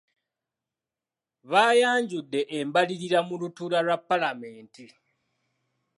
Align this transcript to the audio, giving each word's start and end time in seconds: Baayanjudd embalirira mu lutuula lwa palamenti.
Baayanjudd 1.51 2.31
embalirira 2.59 3.19
mu 3.27 3.35
lutuula 3.41 3.79
lwa 3.85 3.97
palamenti. 4.07 4.85